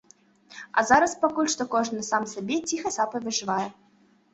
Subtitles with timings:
[0.79, 3.65] А зараз пакуль што кожны сам сабе ціхай сапай выжывае.